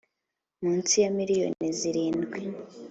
[0.63, 2.39] munsi ya miliyoni zirindwi